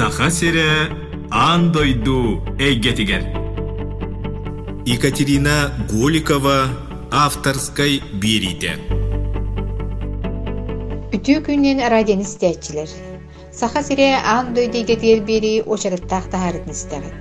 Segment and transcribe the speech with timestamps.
[0.00, 0.88] саха сире
[1.30, 3.22] ан дойду эйгетигер
[4.86, 6.68] Екатерина Голикова
[7.12, 8.72] авторской берите.
[11.12, 12.88] Үтүү күннен радион истәчилер.
[13.52, 17.20] Саха сире ан дойдегетер бери очарыттақ тахарын истәгет.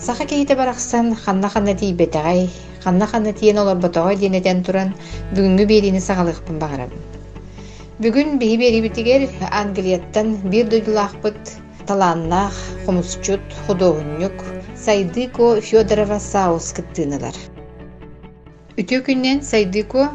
[0.00, 2.48] Саха кейте барақсан ханна-ханна тейбетағай,
[2.82, 4.96] ханна-ханна тиен олар ботоға денеден туран
[5.36, 7.00] бүгінгі беріні сағалықпын бағарабын.
[8.00, 14.36] Бүгін биһи бери битигер Англияттан бир дойдулаахпыт талааннаах, хумусчут, худоогуннюк,
[14.76, 17.36] Сайдыко Федорова Саус кыттыыналар.
[18.80, 20.08] Үтүү күннен Сайдыко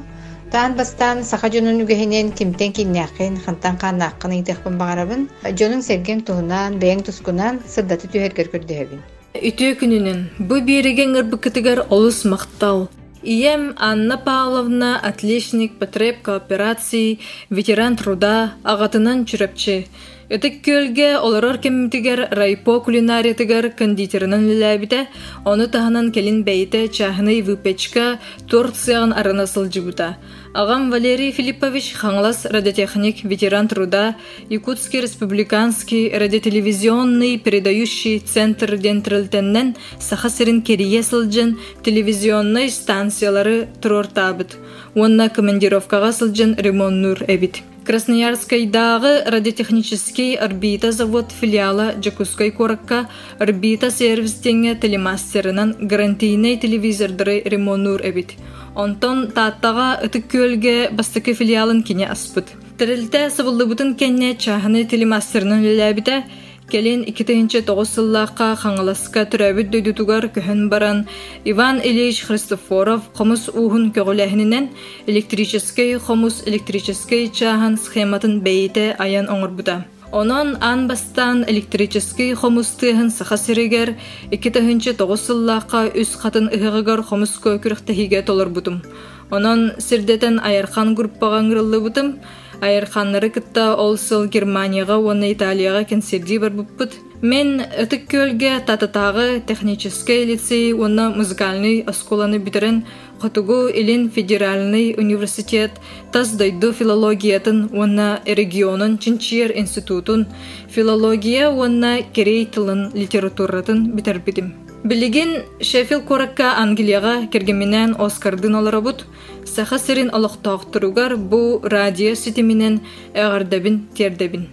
[0.51, 5.21] таан бастан саха дьонун үгэһинен кимтен киннээхин хантан хааннааккын ыйтыахпын баҕарабын
[5.59, 9.01] дьонун серген туһунан бэйэң тускунан сырдаты түһэргэр көрдөһөбүн
[9.35, 12.87] Үтүү күнүнен бу бириген ырбыкытыгар олус мактал.
[13.21, 19.87] Ием Анна Павловна, отличник потреб кооперации, ветеран труда, агатынан чүрәпче.
[20.25, 25.03] Өтік көлге олорор кемтигер райпо кулинариятыгар кондитерынан лиләбите,
[25.45, 28.17] оны таханан келин бәйте чахны выпечка
[28.49, 30.17] Турциян арана сылжыбыта.
[30.55, 34.15] Агам Валерий Филиппович хаңлас радиотехник, ветеран труда,
[34.49, 44.57] Якутский республиканский радиотелевизионный передающий центр дентрилтеннен сахасырын керие сылжын телевизионный станциялары турор табыт.
[44.95, 47.61] Онна командировкаға сылжын ремонт нур эбит.
[47.85, 53.03] Красноярскайдағы радиотехнический орбита завод филиала Джакускай коракка
[53.37, 58.33] орбита сервистеңе телемастерынан гарантийный телевизордары ремонур эбит.
[58.73, 62.45] Онтон тааттага ытык көлге филиалын кине аспыт.
[62.79, 66.23] Тірілті сабылдыбытын кенне чаханы телемастерынан ліләбіте,
[66.65, 71.03] Келин 2009 сыллаққа қаңыласқа түрәбіт дөйдутугар көхін баран
[71.45, 74.71] Иван Ильич Христофоров қомыс уғын көгіләхінінен
[75.05, 79.83] электрический қомыс электрический чахан схематын бейте аян оңырбыда.
[80.11, 83.93] Онон ан бастан электрический хомустыһын саха сиригер
[84.31, 88.81] 2009 сыллаққа үс қатын ыһығыгар хомус көкүрөхтәһиге толорбутум.
[89.29, 92.15] Онон сирдетен аярхан группаға ыңырыллыбытым,
[92.61, 96.95] Айырханнары кытта ол сыл Германияға, оны Италияға кенсерди бар бұппыт.
[97.21, 102.83] Мен ытык көлге тататағы технический лицей, оны музыкальный осколаны битерен
[103.21, 105.71] Хотугу Илин федеральный университет,
[106.11, 110.27] тас дойду филологиятын, оны регионын Чинчиер институтын,
[110.69, 114.64] филология, оны керей тылын литературатын битербидим.
[114.85, 119.07] Билигин Шефил коракка Англияга кергеменен Оскардын оларабут,
[119.43, 122.81] саха сирин олохтоохтуругар бу радио ситиминен
[123.15, 124.45] эгардабин тердебин.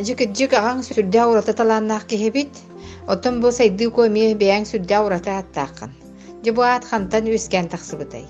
[0.00, 2.48] Жик жик агаң сүрдэ урата талааннаах киһибит,
[3.06, 5.92] отон бу сайды көмие бэйэң сүрдэ урата аттааккан.
[6.42, 8.24] Жыбуат хантан үскэн тахсыбытай.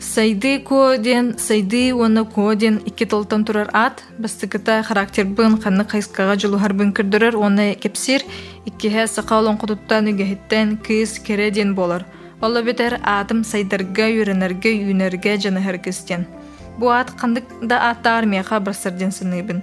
[0.00, 5.84] Сайды ко ден, сайды уонна ко ден икки толтан турар ат, бастыкыта характер бын ханны
[5.84, 8.22] кайскага жылухар бын кырдырар, уонна кепсир,
[8.66, 12.04] иккиһэ сақалон кутуттан үгэһиттен кыыс кере ден болар.
[12.40, 16.26] Олла бетер атым сайдарга үйренерге үйнерге жаныһар кистен.
[16.76, 19.62] Бу ат кандык да аттар меха барсарден сыныбын.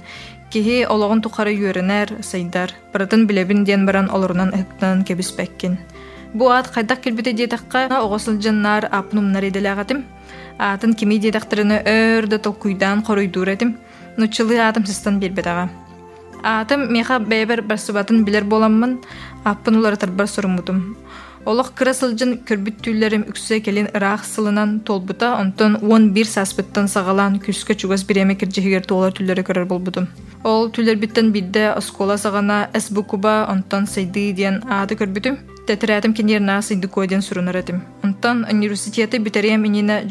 [0.50, 5.78] Киһи ологон тухары үйренер сайдар, баратын билебин ден баран олорунан ыктан кебиспеккин.
[6.34, 10.06] Бу ат хайдак келбите диетакка оҕосул жаннар апнумнар иделагатым.
[10.62, 13.78] Атын кими диетактарыны өрдө толкуйдан хоруйдур этим.
[14.18, 15.72] Нучылы атым систан билбетага.
[16.44, 19.00] Атым меха бэбер барсыбатын билер боламмын,
[19.44, 20.98] аппын улар тарбар сорумутум.
[21.46, 28.04] Олох кыра сылжын көрбүттүүлерим үксө келин ыраах сылынан толбута, онтон 11 саспыттан сагалан күскө чугас
[28.06, 30.10] биреме киржихигер туолар түллері көрөр болбутум.
[30.44, 35.40] Ол түллер биттен бидде оскола сагана эсбукуба, онтон сайды диен ааты көрбүтүм.
[35.68, 37.84] Тетирәтим кенерна сайды койден сурунар этим.
[38.04, 40.02] Онтон университеты битерем инина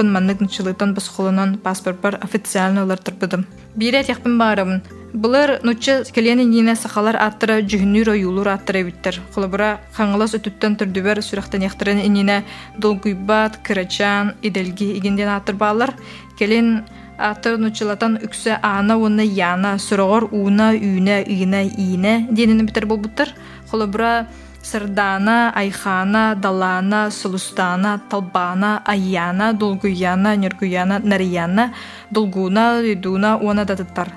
[0.00, 3.46] маннык нчылытан басхолунан паспорт бар официально олар тырбыдым.
[3.76, 4.82] Бирет яқпын барымын.
[5.14, 9.20] Бұлар нучча келені нина сахалар аттыра жүхіннүр ойулур аттыра биттер.
[9.34, 12.42] Құлыбыра қаңылас өтүттен түрдүбер сүрақтан яқтырын инина
[12.78, 15.94] долгуйбат, кырачан, иделги игенден аттыр балар.
[16.38, 16.82] Келен
[17.16, 23.30] аты нучылатан үксі ана уна яна, сұрағыр уна, үйна, үйна, ийна денini битер болбуттар.
[23.70, 24.26] Құлыбыра
[24.64, 31.72] Сырдана, Айхана, Далана, Сулустана, Талбана, Айяна, Долгуяна, Нергуяна, Нарияна,
[32.10, 34.08] Долгуна, Лидуна, Уана датыттар.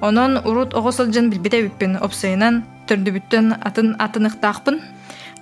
[0.00, 4.76] Онон урут оҕосылжын билбите биппин опсайынан төрдүбүттен атын атыныктаакпын.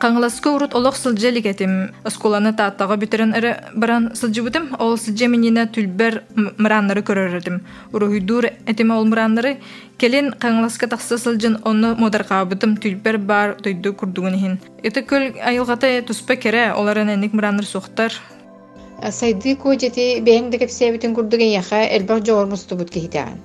[0.01, 1.91] Каңласкы урут олох сылжы лигетим.
[2.09, 4.71] Осколаны тааттага битерен эре баран сылжыбытым.
[4.79, 6.23] Ол сылжы минина түлбер
[6.57, 7.59] мыраннары көрөрөдүм.
[7.93, 9.59] Уруйдур этиме ол мыраннары
[9.99, 14.59] келин каңласка тахса сылжын онны модаркабытым түлбер бар тойду курдугун хин.
[14.83, 18.17] Эте көл айылгата туспа кере оларын эник мыраннар сохтар.
[19.05, 23.37] Сайды ко жети бэйэң декеп сэбитин курдуген яха элбах жоғырмустубут кихитаған.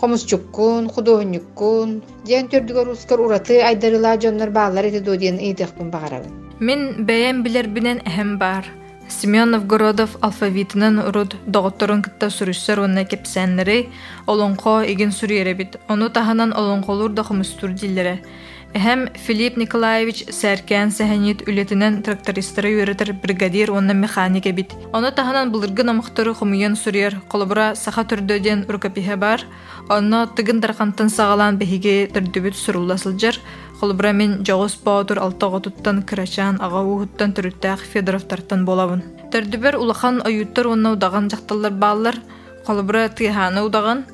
[0.00, 7.42] Комусчуккун художниккун диэн төрдүгөр ускар ураты айдарыла дьоннор баалар эти додиен ыйдыахпын багарабын Мин бәйән
[7.42, 8.68] билербинен әһәм бар.
[9.10, 13.88] Семен Новгородов алфавитынан урут доғотторун кытта сүрүссөр онна кепсәннери
[14.30, 15.80] олонқо игин сүрүеребит.
[15.88, 18.22] Ону таһанан олонқолур да хомустур диллере.
[18.74, 24.72] Эһәм Филипп Николаевич сәркән сәһәнит үлетинен трактористтары үйрәтер бригадир онна механик бит.
[24.92, 29.46] Ону таһанан булыргы намыхтары хомуян сүрүер колобура саха төрдөден уркапиһе бар.
[29.88, 33.38] Онно тыгын дархантын сагалан беһиге төрдөбүт сурулласылжар.
[33.78, 39.04] Холбура мен жоғыс баутур алтаға туттан кырачан ага уһуттан түрүттәк Федоровтартан болабын.
[39.78, 42.18] Улахан оюттар онна удаган жакталлар баалар,
[42.66, 44.04] холбура тыйханы удаган,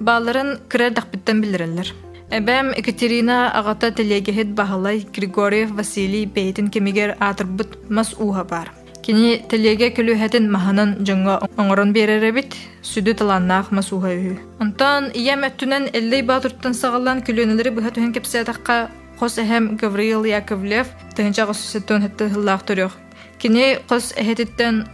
[0.00, 2.07] бааларын кырар дақпыттан билдиреллер.
[2.28, 8.68] Эбәм Екатерина агата телегехет баһалай Григорьев Василий бейтин кемигер атырбыт мас уха бар.
[9.02, 12.52] Кини телеге күлүһәтин маһанан жоңга оңорон береребит,
[12.84, 14.36] сүдү таланнаах мас уха үһү.
[14.60, 21.46] Онтан иям әттүнен эллей баатырттан сагалан күлөнелери быһа түһен кепсәтакка Қос әһәм Гавриил Яковлев тыгынча
[21.46, 22.92] госуссетон хетте хыллаах төрөх.
[23.38, 24.84] Кини қос әһетиттен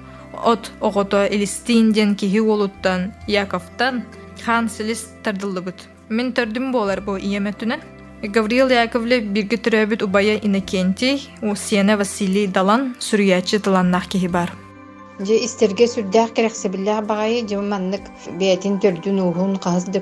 [0.45, 4.05] от оғото Элистинден киһи олуттан Яковтан
[4.45, 5.94] хан селис тардыллыбыт.
[6.09, 7.81] Мен төрдүм болар бу иеметтүнен.
[8.25, 14.53] Гавриил Яковлев бирге төрөбүт Убая Иннокентий, Усена Василий Далан сүрүячы тыланнах киһи бар.
[15.21, 18.03] же истерге сүрдээх керексебиллээх багайы же маннык
[18.39, 20.01] бээтин төрдүн уһун хаһыс да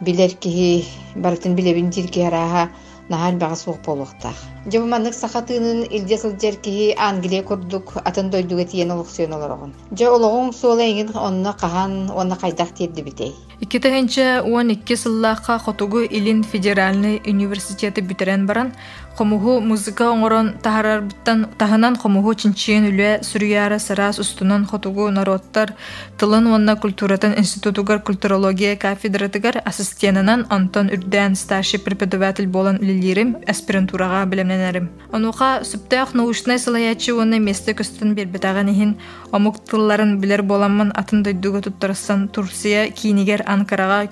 [0.00, 0.86] билер киһи
[1.16, 2.68] барытын билебин тиркиһарааһа
[3.08, 4.38] нахар баҕа суох болуохтаах.
[4.70, 10.46] Же маннык сахатыынын илдьэ сылдьар киһи Англия курдук атын дойдуга тиен олохсуон олороҕун же олоҕуң
[10.60, 18.02] суола иҥин онно хаһан уонна хайдах тиэрдибитей Иккетегенче уон икки сыллааққа хотугу Илин федеральный университеты
[18.02, 18.72] бүтерен баран,
[19.18, 25.72] хомугу музыка оңорон тахарарбыттан таһынан хомугу чинчиен үле сүрүяра сарас устунан хотугу народтар
[26.20, 34.88] тылын уонна культуратан институтугар культурология кафедратыгар ассистенынан Антон Үрдән старший преподаватель болан үлелерим аспирантурага билемненерим.
[35.10, 38.94] Онуха сүптәх научный салаячы уонна месте көстөн бербетаган иһин
[39.32, 44.06] омук тылларын билер боламман атын дойдуга туттарсан Турция кинигер Анкарага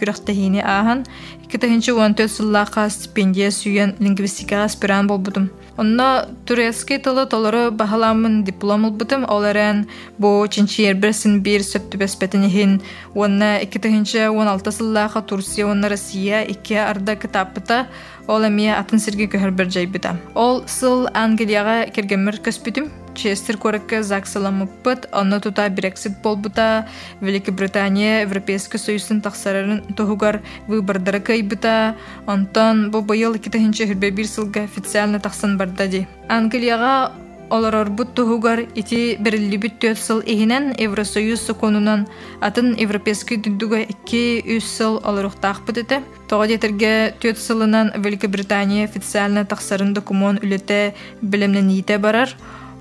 [1.47, 5.51] күрәхтәһине аһан 2014 сыллаqa стипендия сүйен лингвистикаға аспиран болбутум.
[5.79, 9.87] Онна турецкий тылы толору баһаламын диплом албытым, оларан
[10.19, 12.81] бу чинчи ерберсин бир сөптүбеспетинихин,
[13.15, 17.87] онна 2016 сыллаqa Турция, онна Россия, икки арда китаппыта,
[18.27, 20.17] ол эмие атын сирге көһөрбер жайбыта.
[20.35, 26.87] Ол сыл Англияга кергеммер көспүтүм, Честер коракка заксаламыппыт, онно тута Брексит болбута,
[27.21, 31.97] Великобритания Европейский Союзын тахсарарын туһугар выбордары кайбыта,
[32.27, 36.07] онтон бу быйыл 2000 хүрбе бир сылга официально тахсан барда ди.
[36.29, 37.13] Англияга
[37.49, 42.07] олорорбут туһугар ити бериллибит төт сыл иһинен Евросоюз законунан
[42.41, 46.03] атын Европейский дүндүгө 2-3 сыл олоруктаахпыт эте.
[46.29, 52.29] Тоҕо детерге төт сылынан Великобритания официально тахсарын документ үлете билемнените барар,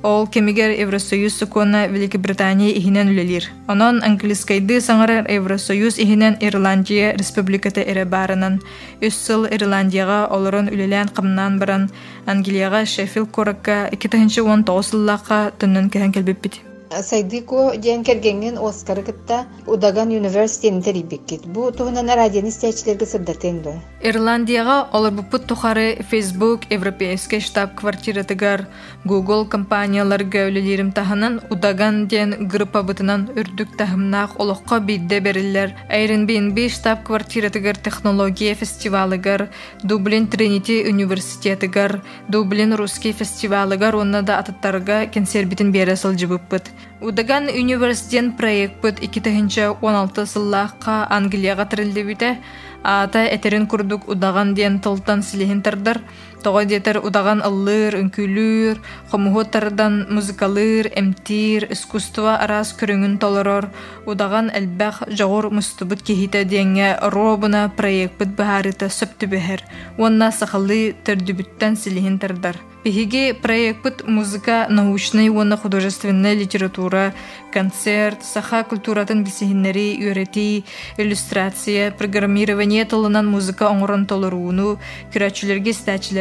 [0.05, 3.49] Ол кемигер Евросоюз сукона Великобритания иһинен үлелир.
[3.67, 8.61] Онон англискайды саңарар Евросоюз иһинен Ирландия республиката эре барынан.
[9.01, 11.89] Үс сыл Ирландияга олорон үлелән кымнан баран
[12.27, 16.61] Англияга Шеффилд коракка 2019 сыллакка төннөн кеһен келбеппит.
[17.01, 21.45] Сайдыко диэн кергенген Оскар кытта Удаган университетин терибиккит.
[21.45, 23.73] Бу туһунан радион истечилерге сырдатен до.
[24.01, 28.67] Ирландияга олорбуппут тухары Facebook Европейский штаб-квартиратыгар
[29.03, 35.73] Google компанияларга үлелерим таһанан Удаган диэн группа бытынан үрдүк тахымнаах олоққа бидде бериллер.
[35.89, 39.49] Airbnb штаб-квартиратыгар технология фестивалыгар,
[39.83, 46.63] Дублин Тринити университетыгар, Дублин русский фестивалыгар онна да атыттарга кенсербитин бере сылжыбыппыт.
[47.01, 52.37] Удаган университет проектпыт 2016 сыллааққа Англияға тірілдебіте,
[52.83, 55.99] ата этерин курдук удаган диэн тылтан силиһин тардар,
[56.43, 58.77] тоҕо диэтер удаган ыллыыр, үңкүлүүр,
[59.11, 63.69] хомуһуоттардан музыкалыыр, эмтир, искусство араас көрүңүн толорор,
[64.05, 69.61] удаган элбэх жоҕур мустубут киһите диэҥэ робуна проектпыт баһаарыта сөптүбэһэр,
[69.97, 72.57] уонна сахалы төрдүбүттэн силиһин тардар.
[72.85, 77.15] Биһиги проектпыт музыка, научный уонна художественная литература,
[77.51, 80.65] концерт, саха культуратын бисиһиннери, үөрети,
[80.97, 84.77] иллюстрация, программирование тылынан музыка оҥорон толорууну,
[85.11, 85.73] күрәчүлерге,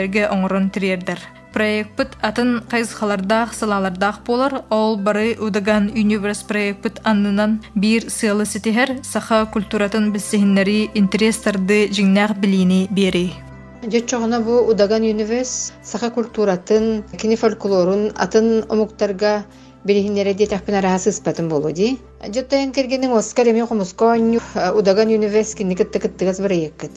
[0.05, 1.19] стәчилерге оҥорон тириэрдер.
[1.53, 9.47] Проектпыт атын кайызхалардаах салалардаах болар, ол бары удаган универс проектпыт аннынан бир сыалы ситиһэр саха
[9.47, 13.33] культуратын бисиһиннери интерестарды жиңнах билини бери.
[13.85, 19.45] Жечоғына бу Удаган Юнивес саха культуратын, кини фольклорун атын омуктарга
[19.85, 21.99] Билихиннере де тахпын сыспатын болу ди.
[22.35, 24.41] Жоттайын кергенин Оскар эми хомускон
[24.79, 26.91] удаган университет никетте кыттыгас барайыккыт.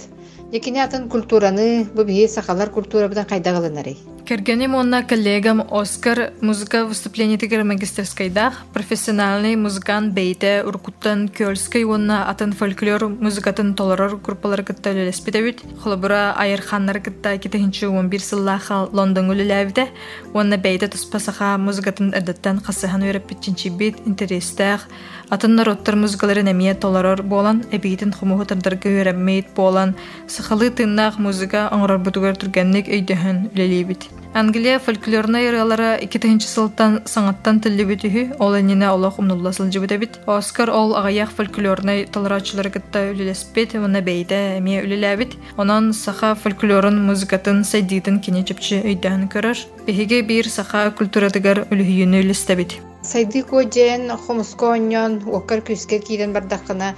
[0.54, 3.98] Якине атын культураны, бу бии сахалар культура бутан кайдагылынары.
[4.28, 12.52] Кергеним онна коллегам Оскар музыка выступление тигер магистерскайдах профессиональный музыкант бейте уркуттан кёльской онна атын
[12.52, 19.88] фольклор музыкатын толорор группалар кытта леспитебит холобура айырханнар кытта китехинчи 11 сыллаха Лондон үлеләбите
[20.34, 24.90] онна бейте туспасаха музыкатын эдеттен хасыхан өйрәппитчинчи бит интерестах
[25.30, 29.96] атын народтар музыкалары немие толорор болан эбитин хумуху тардарга өйрәммейт болан
[30.28, 38.38] сахалы тыннах музыка оңрар бутугар тургенник өйдөһөн үлелибит Англия фольклорна яралара 2000 сылтан саңаттан тиллибитүһү
[38.40, 40.20] ол энене олох умнулла сылжыбытабит.
[40.28, 45.38] Оскар ол агаяк фольклорна толорачылар гытта үлелеспет уна бейде эме үлеләбит.
[45.58, 49.58] Онан саха фольклорын музыкатын сайдитын кине чепче өйдән көрөр.
[49.88, 52.78] Беһиге бир саха культурадыгар үлүһүйүнү үлестебит.
[53.08, 56.90] Сайды көжен, хомусконьон, уоккар күскер киирен бардаққына,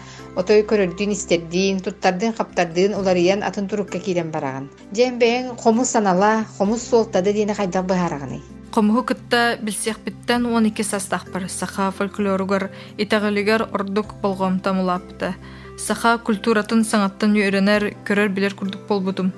[0.42, 4.72] отой көрөрдүн истердиин, туттардын қаптардын уларыян атын турукка киирен бараган.
[4.90, 8.42] Жен бээн хомус санала, хомус солтады дейіне қайдақ быхарағаны.
[8.74, 15.36] Комуһу кытта билсиэхпиттэн 12 састахпар саха фольклоругар итагалигар ордук болгом тамулапты.
[15.78, 19.32] Саха культуратын саңаттан үйренер көрөр билер курдук болбутум.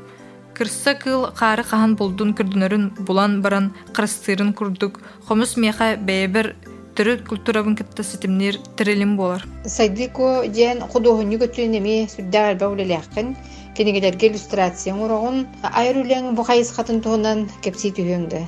[0.58, 5.00] Кырса кыл қары қахан болдун күрдүнөрүн булан баран қырыстырын курдук.
[5.28, 6.56] Хомус меха бэйбер
[6.96, 9.46] түрі культурабын кытта ситимнер тирелим болар.
[9.66, 13.36] Сайдыко жен худоһунью көтүн эми сүрдәгәр бәүлеләхкин,
[13.78, 18.44] кенегелерге иллюстрация урагын, айрүләң бу хайыс хатын туһунан кепси түһөңдө.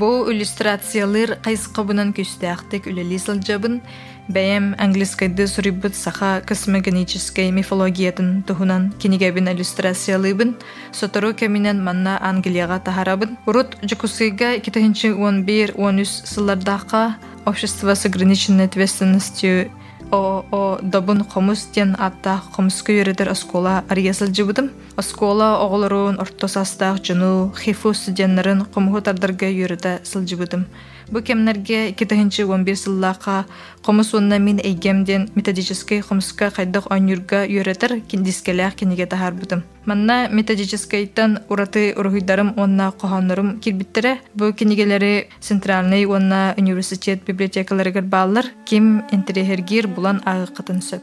[0.00, 3.82] Бу иллюстрациялар кайсыкабынан күстәхтек үлели сылжабын,
[4.28, 10.56] бәйем английскайды сурибыт саха космогонической мифологиятын туһунан кинигебин иллюстрациялыбын,
[10.92, 13.36] сотору кеминен манна Англияга тахарабын.
[13.46, 17.14] Урут жукусыга 2011-13 сыллардаққа
[17.44, 19.70] Общество с ограниченной ответственностью
[20.10, 24.70] ООО Добун Хомус тен атта Хомуску юредер оскола арьясыл жыбыдым.
[24.96, 30.66] Оскола оголорун ортосастаах жуну хифу студеннарын хомуху тардарга юреде сылжыбыдым.
[31.10, 33.44] Бу кемнерге 2011 сыллаqa
[33.82, 39.62] хомус онна мин эйгемден методический хомуска хайдах онюрга юретер киндискелях киниге тахарбыдым.
[39.84, 49.02] Манна методическийтан ураты ургуйдарым онна кохоннорум кирбиттере бу кинигелери центральный онна университет библиотекаларыгар баалар ким
[49.10, 51.02] интерехергир булан агыкытын сөп.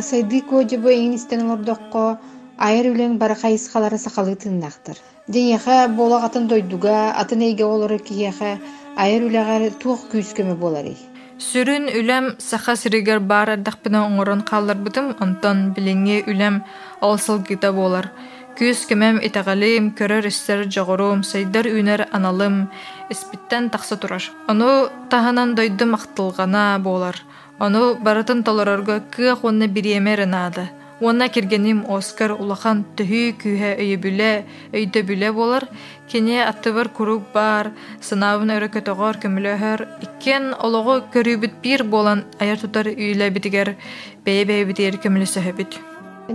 [0.00, 2.18] Сайдыко жыбы эңистен ордоққа
[2.58, 5.00] айыр үлең бара хайыс халары сақалы тыннақтыр.
[5.28, 5.88] Денеха
[6.24, 7.98] атын дойдуга, атын эйге олары
[9.00, 10.92] айыр үләғар туық күйіскеме болары.
[11.40, 16.60] Сүрүн үлем саха сиригер бар ардақпына оңорон қалларбытым, онтон билеңе үлем
[17.00, 18.10] олсылгыта болар.
[18.58, 22.66] Күз кемем итагалым, көрөр истер жоғырум, сайдар үнер аналым,
[23.08, 24.26] испиттен тақсы турар.
[24.52, 27.16] Ону таханан дойдым ақтылғана болар.
[27.58, 30.68] Ону баратын толорорго кыах онна бириемер нады.
[31.00, 34.32] Уонна киргеним Оскар улахан төһү күйһэ өйөбүлэ,
[34.76, 35.64] өйдөбүлэ болар.
[36.12, 37.72] Кене аттыбар курук бар,
[38.04, 39.80] сынабын өрөкөтөгөр көмөлөһөр.
[40.06, 43.76] Иккен олого көрүбүт бир болан аяр тутар үйлэ битигер,
[44.24, 44.44] бэйэ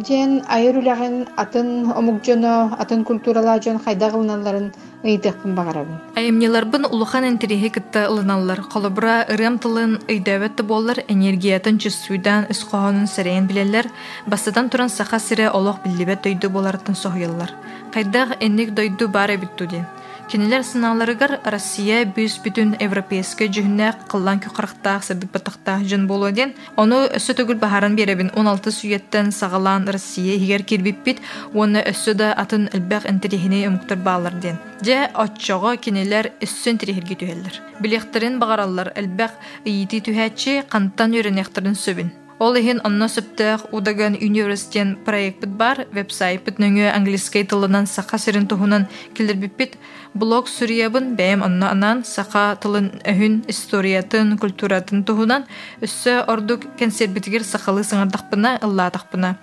[0.03, 4.65] Жен айыр үләғін атын омугжоно, атын культурала жон хайдағылыналарын
[5.07, 6.01] ыйдықпын бағарабын.
[6.19, 8.65] Айымнеларбын улахан энтерихи кытта ылыналлар.
[8.73, 13.87] Колобра ырым тылын ыйдабетті боллар, энергиятын чүссуйдан үскоһонун сәрейін билелер,
[14.27, 17.53] бастадан туран саха сире олох биллибет дойду боларытын соһуяллар.
[17.93, 19.85] Хайдах энник дойду бары биттудин.
[20.25, 27.35] Кинилер сыналарыгар Россия бүс бүтүн европейский жүһүннәк кыллан күкарыктаах сырдык батактаах жын болуоден, ону өссө
[27.37, 31.21] төгүл баһаран беребин 16 сүйеттен сагалаан Россия хигер кирбиппит,
[31.53, 34.57] оны өссө да атын элбэх энтерихини өмүктөр баалар ден.
[34.81, 37.61] Же отчого кинилер өссөн тирихирги түһеллер.
[37.79, 42.13] Билехтерин багараллар элбэх ыйити түһәчи кантан үренехтерин сөбүн.
[42.37, 48.89] Ол иһин онно сөптөөх удаган университен проектпит бар, веб-сайтпит нөңө английский тылынан саха сирин туһунан
[49.15, 49.77] килдербиппит,
[50.15, 55.43] блог сүриябын онно анан саха тылын өһүн историятын, культуратын туһунан
[55.81, 59.35] өссө ордук консербитигер сахалы сыңардахпына, ыллаатахпына.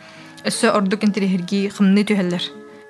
[0.44, 2.42] Өссө ордук интерихирги хымны түһэллер.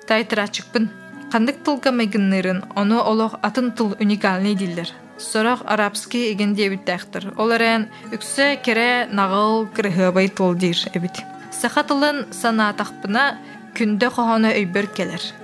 [0.07, 0.89] Тайтырачыкпын.
[1.31, 4.87] Кандык тылга майгыннырын, ону олох атын тыл уникальный диллер.
[5.17, 7.33] Сорох арабский иген дебиттәхтер.
[7.37, 11.21] Оларен үксө кере нагыл кырыгыбай толдир эбит.
[11.51, 13.37] Сахатылын санатахпына
[13.77, 15.42] күндө хохоно өйбөр келер.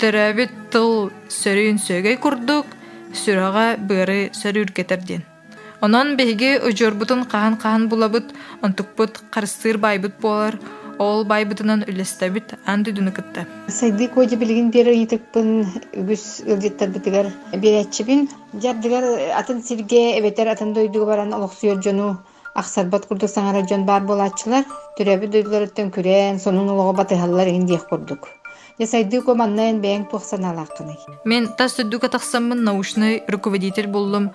[0.00, 2.66] Төрөбит тыл сөрүн сөгөй курдук,
[3.16, 5.22] сүрага быры сөрүр кетерден.
[5.80, 10.58] Онон беги өжөрбутун кахан-кахан булабыт, онтукпут карыстыр байбыт болар,
[10.98, 15.50] ол байбытынан үлестебит анды дүнүкытта Сайды коди билигин бери йытыкпын
[16.02, 18.28] үгүс ылдыттар битигер беречибин
[18.62, 19.04] жардыгар
[19.40, 22.16] атын сирге эбетер атын дойдугу баран олоксуyor жону
[22.54, 24.64] аксарбат курдук саңара жон бар болачылар
[24.98, 28.28] төрөбү дойдуларыттан күрен сонун улого батыхаллар ин диэх курдук.
[28.78, 34.32] Я сайды ко маннайын бэйң туохсан алааккыный Мен тас түддүк атақсаммын научный руководитель болдум.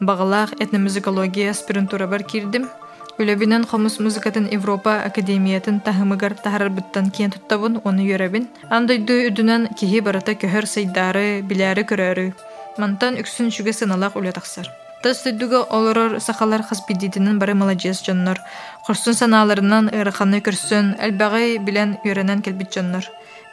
[0.00, 2.66] Бағалақ этномузыкология аспирантура бар кирдим.
[3.18, 8.48] Үлебинен хомус музыкатын Европа академиятын тахымыгар тахарбыттан киен туттабын, оны йөрәбин.
[8.68, 12.32] Андайды үдүнен кихи барата көһөр сайдары, биләре көрөрү.
[12.78, 14.66] Мантан үксүн шүгэ сыналақ үле тақсар.
[15.04, 15.22] Тас
[15.70, 18.40] олорор сахалар хаспидитинен бары молодец жоннор.
[18.88, 23.04] Құрсын саналарынан ыраханы көрсүн, әлбәғай билен үйренен келбит жоннор.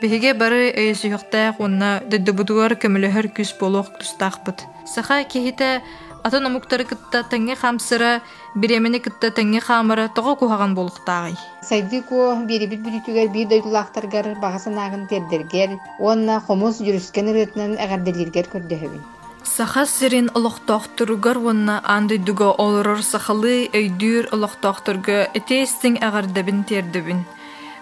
[0.01, 4.63] Биһиге бары өйсүхтәк уонна дөддөбутугар көмөлөһөр күс болуох тустаахпыт.
[4.89, 5.83] Саха кихите
[6.25, 8.23] атын омуктары кытта таңге хамсыра,
[8.55, 11.35] биремени кытта таңге хамыра тоҕо кухаган болуктаагай.
[11.61, 19.03] Сайды ко бирибит бүрүтүгер бир дойдулаактаргар багасын агын тердергер онна хомус жүрүскен ырытынан эгарделиргер көрдөһөбүн
[19.43, 27.25] Саха сирин олохтоохтуругар уонна андыйдуга олорор сахалы өйдүүр олохтоохтурга этеестиң агардабин тердебин.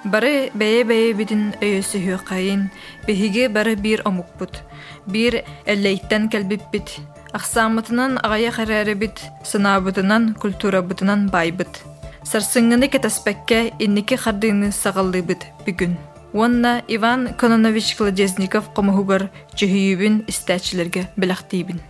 [0.05, 2.69] Бары бәйе-бәйе битин өйөсүһү кайын,
[3.03, 4.61] биһиге бары бир омукпут.
[5.05, 6.99] Бир эллейттен кэлбиппит.
[7.33, 11.83] Ахсаамытынан агая харарыбит, сынаабытынан культурабытынан байбыт.
[12.23, 15.97] Сарсыҥҥыны кетаспекке инники хардыыны саҕаллыыбыт бүгүн.
[16.31, 21.81] Уонна Иван Кононович Кладезников комуһугар чүһүйүбүн истээчилерге билахтиибин.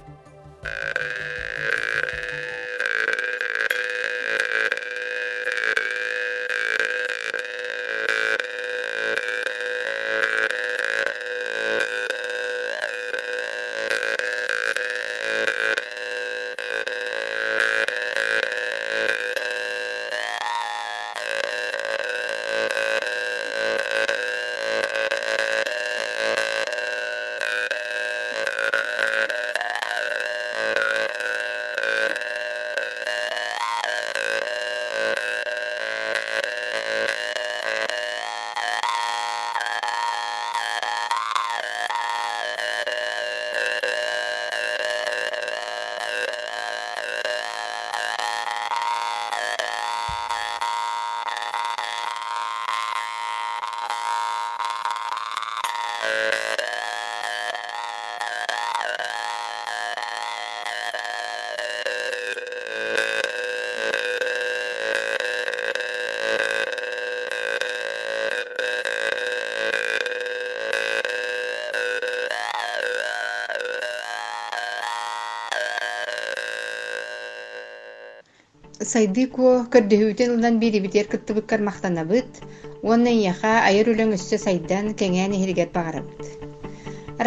[78.90, 82.40] Сайды ко көрдөһүтен улдан бирибитер кыттыбыккар мактанабыт
[82.82, 86.48] онна яха айыр үлөң өссө сайдан кеңään ихиригер багарабыт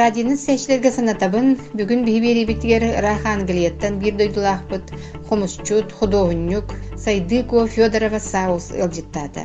[0.00, 4.90] Радионын сәчләргә санатабын бүгүн биһи берибитигер Рахан Галиеттан бир дойдулаахпыт
[5.28, 7.44] хомусчут художник Сайды
[7.74, 9.44] Федорова Саус ылжыттата.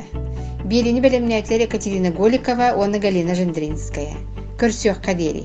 [0.64, 4.16] Бирини белемнәтләр Екатерина Голикова, оны Галина Жендринская.
[4.58, 5.44] Көрсөк кадери.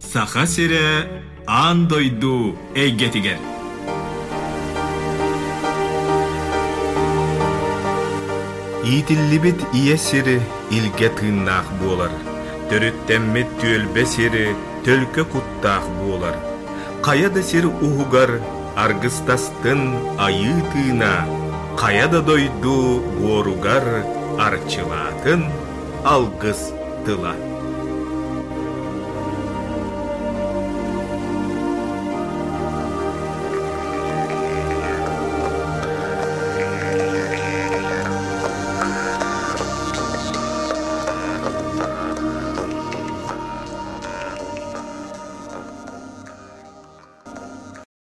[0.00, 3.59] Саха сире андойду эйгетигер.
[8.82, 10.40] Иитиллибит ие сири
[10.70, 12.12] илге тыыннаах буолар.
[12.70, 16.36] Төрүттэммит түөлбе сири төлкө куттаах буолар.
[17.04, 18.40] Каяда сир уһугар
[18.76, 19.82] аргыстастын
[20.16, 21.28] айыы тыына,
[21.76, 23.84] каяда дойду буоругар
[24.46, 25.44] арчылаатын
[26.04, 26.72] алгыс
[27.04, 27.34] тыла.